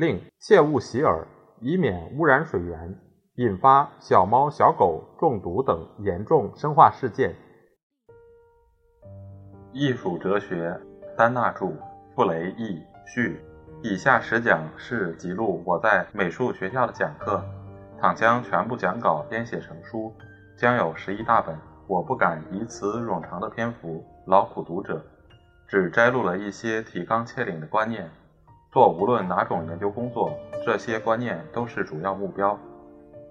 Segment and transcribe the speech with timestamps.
[0.00, 1.26] 另切勿洗耳，
[1.60, 2.98] 以免污染水源，
[3.34, 7.36] 引发小猫小狗中毒等严重生化事件。
[9.74, 10.74] 艺术哲学，
[11.18, 11.70] 丹纳著，
[12.16, 13.44] 傅雷译，序。
[13.82, 17.44] 以下十讲是记录我在美术学校的讲课，
[18.00, 20.10] 倘将全部讲稿编写成书。
[20.56, 21.54] 将有十一大本，
[21.86, 25.04] 我不敢以此冗长的篇幅劳苦读者，
[25.68, 28.10] 只摘录了一些提纲挈领的观念。
[28.72, 30.32] 做无论哪种研究工作，
[30.64, 32.56] 这些观念都是主要目标。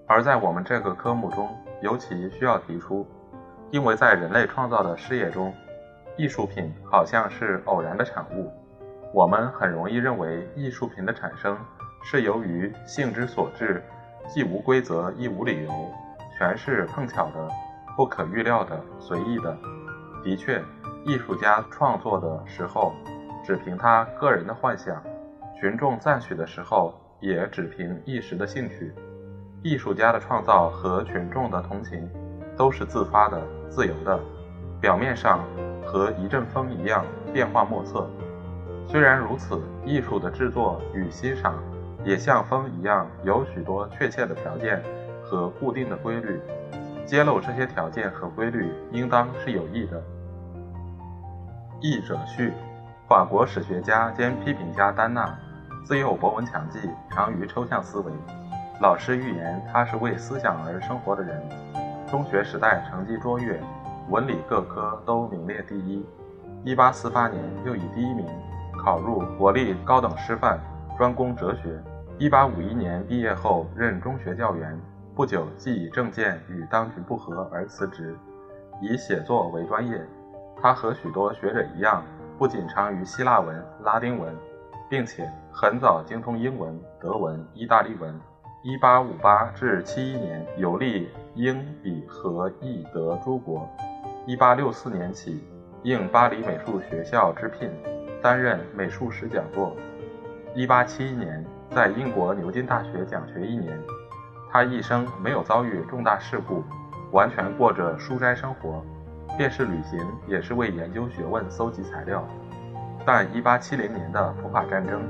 [0.06, 1.48] 而在我们这个科目中，
[1.80, 3.06] 尤其需要提出，
[3.70, 5.54] 因为在人类创造的事业中，
[6.18, 8.52] 艺术品好像是偶然的产物，
[9.14, 11.56] 我们很容易认为艺术品的产生
[12.02, 13.82] 是由于性之所至，
[14.28, 15.72] 既无规则，亦无理由。
[16.36, 17.48] 全是碰巧的、
[17.96, 19.56] 不可预料的、随意的。
[20.22, 20.62] 的确，
[21.04, 22.94] 艺术家创作的时候，
[23.44, 24.96] 只凭他个人的幻想；
[25.60, 28.94] 群众赞许的时候，也只凭一时的兴趣。
[29.62, 32.08] 艺术家的创造和群众的同情，
[32.56, 34.18] 都是自发的、自由的，
[34.80, 35.44] 表面上
[35.84, 38.08] 和一阵风一样变化莫测。
[38.88, 41.62] 虽然如此，艺术的制作与欣赏，
[42.04, 44.82] 也像风一样，有许多确切的条件。
[45.22, 46.40] 和固定的规律，
[47.06, 50.02] 揭露这些条件和规律，应当是有益的。
[51.80, 52.52] 译者序：
[53.08, 55.38] 法国史学家兼批评家丹纳，
[55.84, 56.78] 自幼博闻强记，
[57.10, 58.12] 长于抽象思维。
[58.80, 61.42] 老师预言他是为思想而生活的人。
[62.08, 63.60] 中学时代成绩卓越，
[64.08, 66.06] 文理各科都名列第一。
[66.64, 68.26] 1848年又以第一名
[68.84, 70.58] 考入国立高等师范，
[70.96, 71.82] 专攻哲学。
[72.18, 74.78] 1851年毕业后任中学教员。
[75.14, 78.16] 不久，即以政见与当局不合而辞职，
[78.80, 80.00] 以写作为专业。
[80.62, 82.02] 他和许多学者一样，
[82.38, 84.34] 不仅长于希腊文、拉丁文，
[84.90, 88.20] 并且很早精通英文、德文、意大利文。
[88.62, 93.66] 1858至71年游历英、比和意、德诸国。
[94.26, 95.42] 1864年起，
[95.82, 97.70] 应巴黎美术学校之聘，
[98.20, 99.74] 担任美术史讲座。
[100.54, 103.78] 1871年，在英国牛津大学讲学一年。
[104.52, 106.64] 他一生没有遭遇重大事故，
[107.12, 108.84] 完全过着书斋生活，
[109.38, 112.26] 便是旅行，也是为研究学问搜集材料。
[113.04, 115.02] 但1870年的普法战争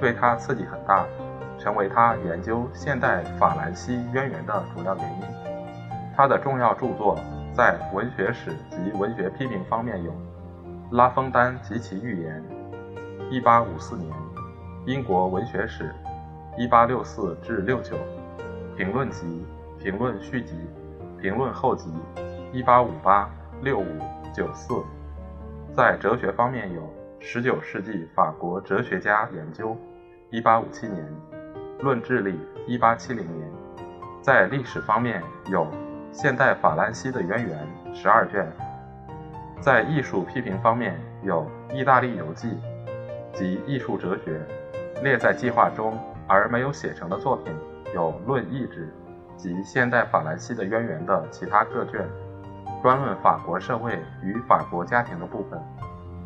[0.00, 1.04] 对他刺激很大，
[1.58, 5.26] 成为他研究现代法兰西渊源的主要原因。
[6.16, 7.18] 他的重要著作
[7.54, 10.10] 在文学史及文学批评方面有
[10.90, 12.42] 《拉封丹及其预言》
[13.42, 14.12] （1854 年）、
[14.86, 15.94] 《英国文学史》
[16.68, 17.96] （1864 至 69）。
[18.76, 19.44] 评论集、
[19.82, 20.54] 评论续集、
[21.20, 21.90] 评论后集，
[22.52, 23.28] 一八五八
[23.60, 23.84] 六五
[24.32, 24.72] 九四。
[25.76, 26.80] 在哲学方面有
[27.20, 29.70] 《十九世纪法国哲学家研究》，
[30.30, 31.04] 一八五七年；
[31.82, 32.32] 《论智力》，
[32.66, 33.50] 一八七零年。
[34.22, 35.64] 在历史方面有
[36.12, 38.50] 《现代法兰西的渊源》十二卷。
[39.60, 42.48] 在艺术批评方面有《意大利游记》
[43.32, 44.40] 及《艺术哲学》，
[45.02, 45.98] 列在计划中
[46.28, 47.52] 而没有写成的作品。
[47.94, 48.94] 有《论意志》
[49.36, 52.06] 及现代法兰西的渊源的其他各卷，
[52.80, 55.58] 专论法国社会与法国家庭的部分。《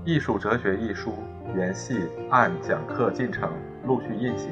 [0.05, 1.15] 艺术哲学》一书
[1.55, 3.49] 原系按讲课进程
[3.87, 4.51] 陆续印行，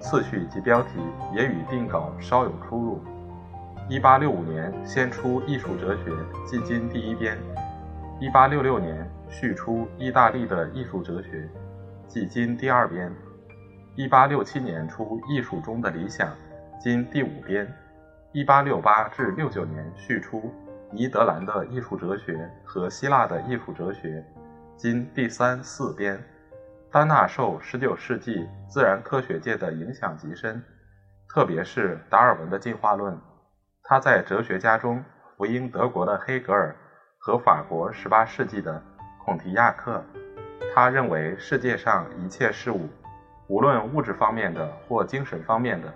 [0.00, 0.98] 次序及标题
[1.34, 2.98] 也与定稿稍有出入。
[3.90, 6.10] 1865年先出《艺术哲学》，
[6.46, 7.36] 迄今第一编
[8.22, 11.46] ；1866年续出《意大利的艺术哲学》，
[12.10, 13.12] 迄今第二编。
[13.96, 16.26] 一八六七年出《艺术中的理想》，
[16.80, 17.66] 今第五编；
[18.32, 20.38] 一八六八至六九年续出
[20.90, 22.32] 《尼德兰的艺术哲学》
[22.64, 24.24] 和《希腊的艺术哲学》，
[24.82, 26.18] 今第三四编。
[26.90, 30.64] 丹纳受十九世纪自然科学界的影响极深，
[31.28, 33.14] 特别是达尔文的进化论。
[33.82, 35.04] 他在哲学家中
[35.36, 36.74] 福音德国的黑格尔
[37.18, 38.82] 和法国十八世纪的
[39.22, 40.02] 孔提亚克。
[40.74, 42.88] 他认为世界上一切事物。
[43.48, 45.92] 无论物质方面的或精神方面的，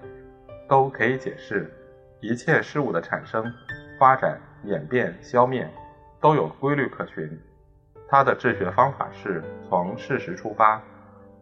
[0.68, 1.72] 都可以解释
[2.20, 3.50] 一切事物的产生、
[3.98, 5.66] 发展、演变、消灭，
[6.20, 7.40] 都有规律可循。
[8.08, 10.80] 他的治学方法是从事实出发，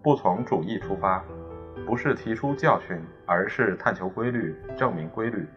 [0.02, 1.22] 不从主义出发。
[1.86, 5.48] 不是提出教训，而是探求规律，证明规律。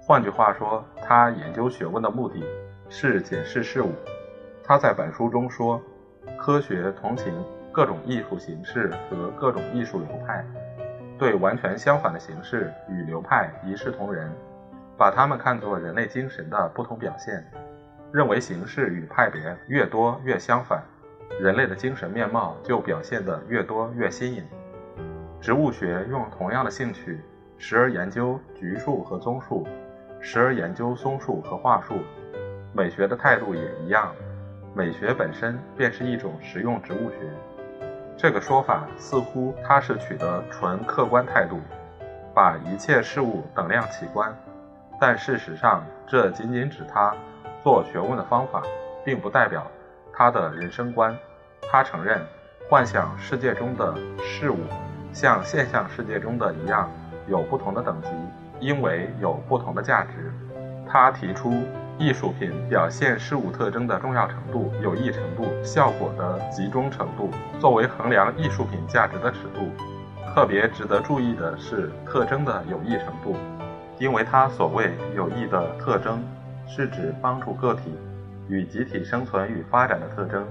[0.00, 2.44] 换句话说，他研究学问的目的
[2.88, 3.90] 是解释事物。
[4.62, 5.82] 他在本书中说，
[6.38, 7.34] 科学同情
[7.72, 10.44] 各种艺术形式和各种艺术流派，
[11.18, 14.32] 对完全相反的形式与流派一视同仁，
[14.96, 17.44] 把它们看作人类精神的不同表现，
[18.14, 20.80] 认为形式与派别越多越相反，
[21.40, 24.44] 人类的精神面貌就表现得越多越新颖。
[25.40, 27.20] 植物学用同样的兴趣，
[27.58, 29.66] 时而研究橘树和棕树。
[30.20, 31.96] 时而研究松树和桦树，
[32.72, 34.12] 美学的态度也一样。
[34.76, 37.16] 美学本身便是一种实用植物学。
[38.16, 41.58] 这个说法似乎它是取得纯客观态度，
[42.32, 44.32] 把一切事物等量齐观。
[45.00, 47.12] 但事实上，这仅仅指它
[47.64, 48.62] 做学问的方法，
[49.06, 49.66] 并不代表
[50.12, 51.16] 他的人生观。
[51.62, 52.20] 他承认，
[52.68, 54.58] 幻想世界中的事物
[55.14, 56.90] 像现象世界中的一样，
[57.26, 58.08] 有不同的等级。
[58.60, 60.30] 因为有不同的价值，
[60.86, 61.54] 他提出
[61.98, 69.70] 艺术品表现事物特征的重要程度、有益程度、效果的集中程度作为衡量艺术品价值的尺度。
[70.34, 73.36] 特别值得注意的是特征的有益程度，
[73.98, 76.22] 因为他所谓有益的特征，
[76.66, 77.96] 是指帮助个体
[78.48, 80.46] 与集体生存与发展的特征。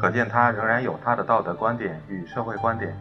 [0.00, 2.94] 可见他仍然有他的道德观点与社会观点。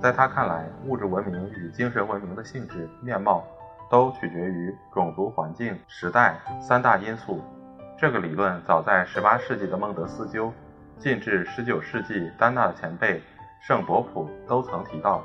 [0.00, 3.44] 在他看来，物质文明与精神文明的性质面貌。
[3.90, 7.44] 都取决于种族、环境、时代三大因素。
[7.98, 10.50] 这个理论早在18世纪的孟德斯鸠，
[10.98, 13.20] 近至19世纪丹纳的前辈
[13.60, 15.22] 圣伯普都曾提到，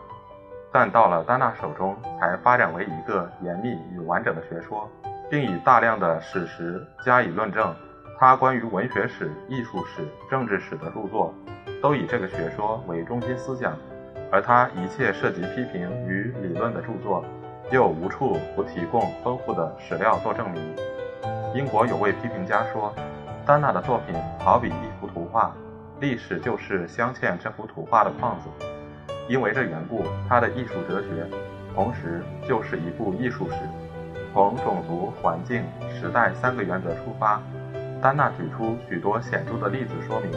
[0.70, 4.92] 但到了丹纳手中才发展为一个严密与完整的学说，
[5.29, 7.74] 并以大量的史实加以论证。
[8.19, 11.33] 他关于文学史、艺术史、政治史的著作，
[11.81, 13.77] 都以这个学说为中心思想，
[14.31, 17.24] 而他一切涉及批评与理论的著作。
[17.69, 20.75] 又无处不提供丰富的史料做证明。
[21.53, 22.94] 英国有位批评家说，
[23.45, 25.53] 丹娜的作品好比一幅图画，
[26.00, 28.47] 历史就是镶嵌这幅图画的框子。
[29.27, 31.27] 因为这缘故，他的艺术哲学
[31.75, 33.57] 同时就是一部艺术史。
[34.38, 37.42] 从种族、环境、时代三个原则出发，
[38.00, 40.31] 丹娜举出许多显著的例子，说明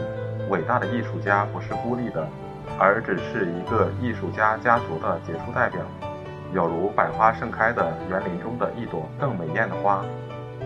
[0.48, 2.26] 伟大的艺术家不是孤立的，
[2.78, 5.82] 而只是一个艺术家家族的杰出代表。
[6.54, 10.02] 有如百花盛开的园林中的一朵更美艳的花，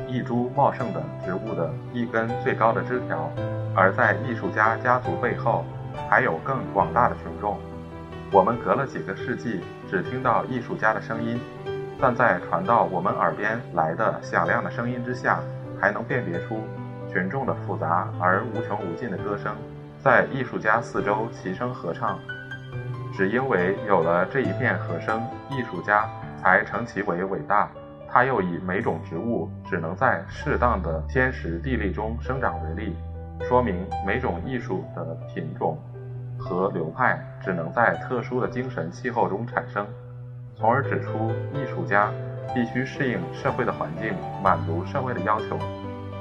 [0.07, 3.29] 一株茂盛的植物的一根最高的枝条，
[3.75, 5.65] 而在艺术家家族背后，
[6.09, 7.59] 还有更广大的群众。
[8.31, 9.59] 我们隔了几个世纪，
[9.91, 11.41] 只听到艺术家的声音，
[12.01, 15.41] 但在传到我们耳边来的响亮的声音之下，
[15.81, 16.61] 还能辨别出
[17.11, 19.55] 群众的复杂而无穷无尽的歌声，
[20.03, 22.19] 在艺术家四周齐声合唱。
[23.17, 27.71] 只因为有了这一片和声，艺术家才称其为伟大。
[28.09, 32.97] 他又以每种植物只能在适当的天时地利中生长为例，
[33.43, 35.77] 说明每种艺术的品种
[36.39, 39.85] 和流派只能在特殊的精神气候中产生，
[40.57, 42.11] 从而指出艺术家
[42.55, 44.13] 必须适应社会的环境，
[44.43, 45.59] 满足社会的要求，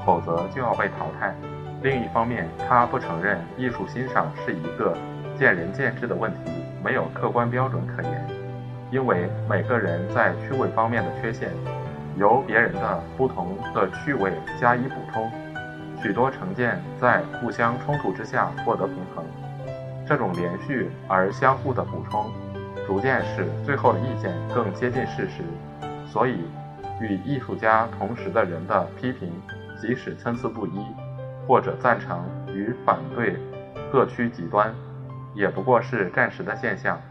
[0.05, 1.33] 否则就要被淘汰。
[1.81, 4.97] 另一方面，他不承认艺术欣赏是一个
[5.37, 6.51] 见仁见智的问题。
[6.83, 8.27] 没有客观标准可言，
[8.91, 11.49] 因为每个人在趣味方面的缺陷，
[12.17, 15.31] 由别人的不同的趣味加以补充，
[16.01, 19.23] 许多成见在互相冲突之下获得平衡。
[20.05, 22.29] 这种连续而相互的补充，
[22.85, 25.43] 逐渐使最后的意见更接近事实。
[26.05, 26.45] 所以，
[27.01, 29.31] 与艺术家同时的人的批评，
[29.79, 30.85] 即使参差不一，
[31.47, 32.23] 或者赞成
[32.53, 33.37] 与反对
[33.91, 34.73] 各趋极端。
[35.33, 37.01] 也不过是暂时的现象，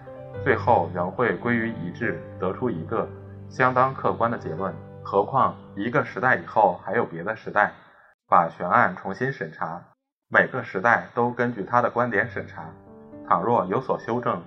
[0.45, 3.09] 最后仍会归于一致，得出一个
[3.50, 4.73] 相当客观的结论。
[5.02, 7.73] 何况一个时代以后还有别的时代，
[8.29, 9.83] 把悬案重新审查，
[10.29, 12.62] 每个时代都根据他的观点审查。
[13.29, 14.41] 倘若有所修正，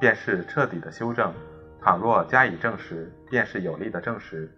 [0.00, 1.30] 便是彻底的修正；
[1.82, 4.50] 倘若加以证实，便是有力的证实。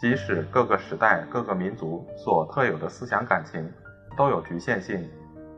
[0.00, 3.72] 即使各个时代、各个民族所特有的思想感情
[4.16, 5.08] 都有局限性，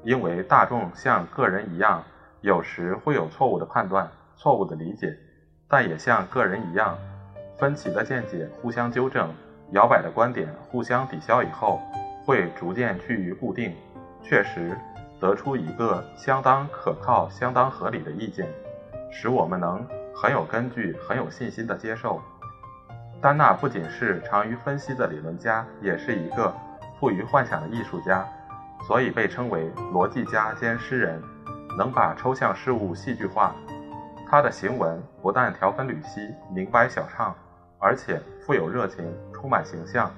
[0.02, 2.02] 因为大众像个人一样。
[2.40, 4.06] 有时会有错误的判断、
[4.37, 5.16] 错误的理解，
[5.66, 6.94] 但也像个人一样，
[7.56, 9.30] 分歧的见解互相纠正，
[9.71, 11.80] 摇摆的观点互相抵消以后，
[12.26, 13.75] 会逐渐趋于固定，
[14.23, 14.76] 确实
[15.18, 18.47] 得出一个相当可靠、相当合理的意见，
[19.14, 22.21] 使我们能很有根据、很有信心地接受。
[23.23, 26.52] 丹纳不仅是长于分析的理论家，也是一个
[26.99, 28.26] 富于幻想的艺术家，
[28.88, 31.23] 所以被称为逻辑家兼诗人。
[31.78, 33.52] 能把抽象事物戏剧化，
[34.28, 37.33] 他他的行文不但条分缕析、明白晓畅，
[37.78, 40.11] 而且富有热情，充满形象，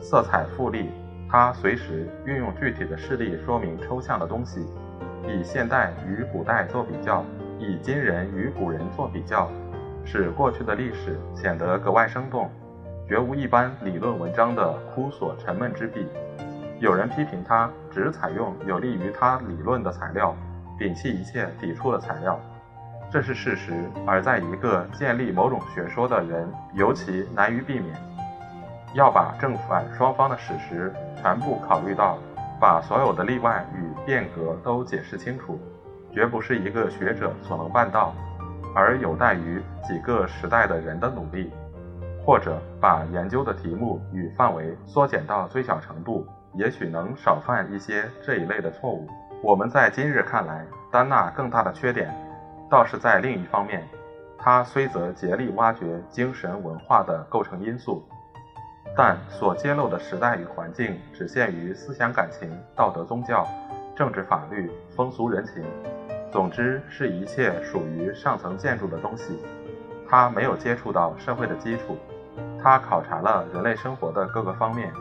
[0.00, 0.90] 色彩富丽。
[1.30, 4.66] 他随时运用具体的事例说明抽象的东西，
[5.24, 7.24] 以现代与古代做比较，
[7.58, 9.50] 以今人与古人做比较，
[10.04, 12.50] 使过去的历史显得格外生动，
[13.06, 16.06] 绝无一般理论文章的枯索沉闷之笔。
[16.80, 20.36] 有人批评他只采用有利于他理论的材料，
[20.78, 22.40] 摒弃一切抵触的材料，
[23.10, 23.72] 这是事实，
[24.06, 27.94] 而在一个建立某种学说的人尤其难于避免。
[28.94, 30.92] 要把正反双方的史实。
[31.20, 32.16] 全部考虑到，
[32.60, 35.58] 把所有的例外与变革都解释清楚，
[36.12, 38.14] 绝不是一个学者所能办到，
[38.74, 41.52] 而有待于几个时代的人的努力，
[42.24, 49.08] 或者把研究的题目与范围缩减到最小程度，也许能少犯一些这一类的错误。
[49.42, 52.12] 我们在今日看来，丹纳更大的缺点，
[52.68, 53.86] 倒是在另一方面，
[54.36, 58.02] 他虽则竭力挖掘精神文化的构成因素。
[58.96, 63.46] 但所揭露的时代与环境只限于思想感情、道德宗教、
[63.98, 65.60] 政治法律、风俗人情，
[66.30, 69.36] 总之是一切属于上层建筑的东西。
[70.08, 71.98] 他没有接触到社会的基础，
[72.62, 74.92] 他考察了人类生活的各个方面，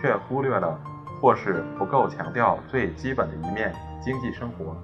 [0.00, 0.78] 却忽略了
[1.20, 4.76] 或是不够强调最基本的一面——经济生活。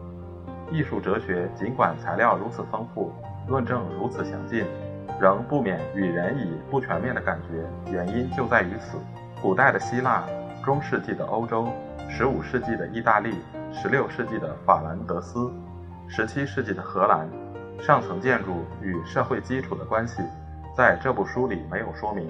[0.72, 3.12] 艺术哲学尽管材料如此丰富，
[3.46, 4.66] 论证如此详尽。
[5.20, 8.98] 仍不免与人以不全面的感觉，原因就在于此。
[9.40, 10.24] 古代的希腊、
[10.64, 11.68] 中世纪的欧洲、
[12.14, 13.38] 十五世纪的意大利、
[13.72, 15.50] 十六世纪的法兰德斯、
[16.06, 17.26] 十七世纪的荷兰，
[17.80, 20.22] 上层建筑与社会基础的关系，
[20.76, 22.28] 在这部书里没有说明。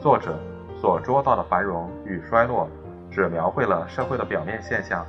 [0.00, 0.36] 作者
[0.80, 2.68] 所捉到的繁荣与衰落，
[3.08, 5.06] 只描绘了社会的表面现象。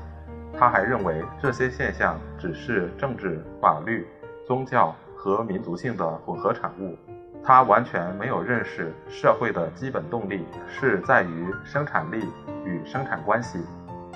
[0.54, 4.08] 他还认为这些现象只是政治、法律、
[4.46, 4.96] 宗教。
[5.18, 6.96] 和民族性的混合产物，
[7.44, 12.30] 他完全没有认识社会的基本动力是在于生产力
[12.64, 13.60] 与生产关系。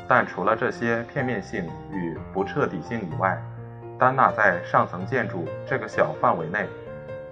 [0.09, 3.39] 但除了这些片面性与不彻底性以外，
[3.99, 6.67] 丹纳在上层建筑这个小范围内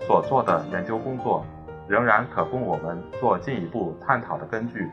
[0.02, 1.44] 所做的研究工作，
[1.88, 4.92] 仍然可供我们做进一步探讨的根据。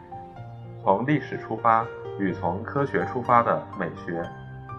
[0.83, 1.85] 从历史出发
[2.19, 4.23] 与从科学出发的美学，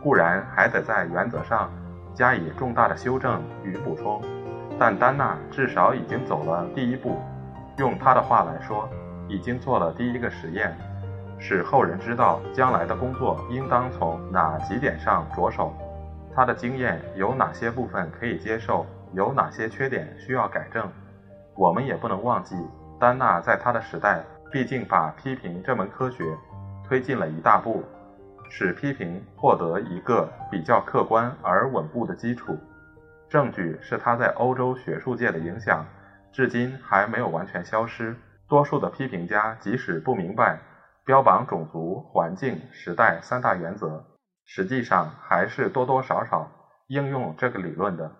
[0.01, 1.69] 固然还得在原则上。
[2.15, 4.21] 加以重大的修正与补充，
[4.79, 7.19] 但丹娜至少已经走了第一步。
[7.77, 8.89] 用他的话来说，
[9.27, 10.73] 已经做了第一个实验，
[11.47, 15.71] 使后人知道将来的工作应当从哪几点上着手。
[16.33, 18.83] 他的经验有哪些部分可以接受，
[19.13, 20.91] 有哪些缺点需要改正。
[21.53, 22.55] 我们也不能忘记，
[22.99, 26.35] 丹娜在他的时代，毕竟把批评这门科学
[26.83, 27.83] 推进了一大步。
[28.49, 32.57] 使批评获得一个比较客观而稳固的基础。
[33.29, 35.85] 证据是他在欧洲学术界的影响，
[36.31, 38.15] 至今还没有完全消失。
[38.47, 40.59] 多数的批评家即使不明白
[41.05, 44.03] 标榜种族、环境、时代三大原则，
[44.43, 46.49] 实际上还是多多少少
[46.87, 48.11] 应用这个理论的。